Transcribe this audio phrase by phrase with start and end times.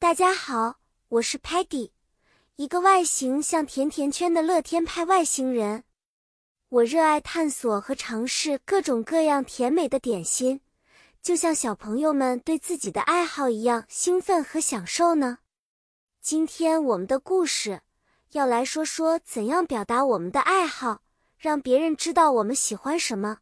[0.00, 0.78] 大家好，
[1.08, 1.90] 我是 Patty，
[2.54, 5.82] 一个外形像甜甜圈的乐天派外星人。
[6.68, 10.60] 我热爱探索和尝试各种各样甜美的点心，
[11.20, 15.38] 就像小朋友们对自己的爱好一样兴奋和享受呢。
[16.20, 17.80] 今天我们的故事
[18.30, 21.02] 要来说说怎样表达我们的爱好，
[21.36, 23.38] 让别人知道我们喜欢什么，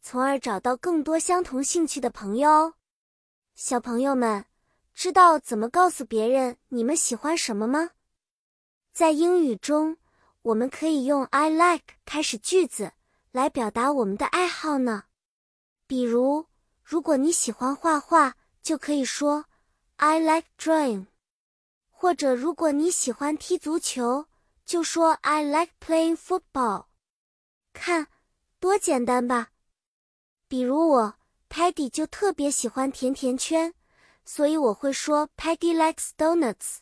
[0.00, 2.74] 从而找到更多相同兴趣的朋友哦。
[3.54, 4.46] 小朋友们。
[5.00, 7.92] 知道怎么告诉别人你们喜欢什么吗？
[8.92, 9.96] 在英语中，
[10.42, 12.92] 我们可以用 I like 开始句子
[13.32, 15.04] 来表达我们的爱好呢。
[15.86, 16.44] 比如，
[16.82, 19.46] 如果你喜欢画画，就可以说
[19.96, 21.06] I like drawing；
[21.88, 24.26] 或者如果你喜欢踢足球，
[24.66, 26.88] 就说 I like playing football。
[27.72, 28.08] 看，
[28.58, 29.52] 多简单吧！
[30.46, 31.14] 比如我
[31.48, 33.72] Peggy 就特别喜欢甜甜圈。
[34.24, 36.78] 所以我会说 Peggy likes donuts。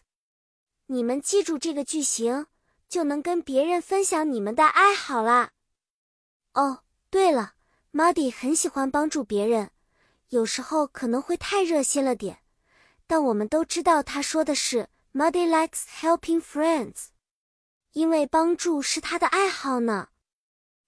[0.86, 2.46] 你们记住这个句型，
[2.88, 5.50] 就能跟别人分享你们的爱好啦。
[6.54, 7.54] 哦，对了
[7.92, 9.70] ，Muddy 很喜欢帮助别人，
[10.28, 12.38] 有时候可能会太热心了点，
[13.06, 17.08] 但我们都知道他说的是 Muddy likes helping friends，
[17.92, 20.08] 因为帮助是他的爱好呢。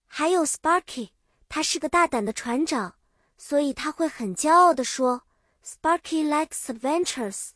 [0.06, 1.10] 还有 Sparky，
[1.48, 2.96] 他是个大胆的船长，
[3.38, 5.22] 所以他会很骄傲地说。
[5.62, 7.50] Sparky likes adventures，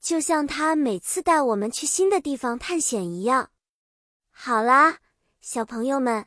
[0.00, 3.50] 就像他每次带我们去新的地方探险一样。
[4.30, 4.98] 好啦，
[5.40, 6.26] 小朋友们，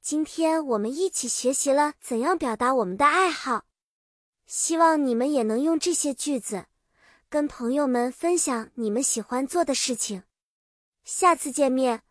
[0.00, 3.64] 今天我们一起学习了怎样表达我们的爱好，
[4.46, 6.66] 希望你们也能用这些句子
[7.28, 10.24] 跟朋友们分享你们喜欢做的事情。
[11.04, 12.02] 下次见面，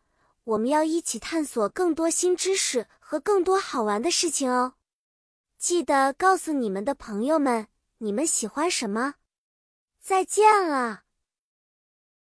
[0.45, 4.75] 我们要一起探索更多新知识和更多好玩的事情哦。
[5.57, 7.67] 记得告诉你们的朋友们。
[8.01, 9.15] 你们喜欢什么？
[9.99, 11.03] 再见了。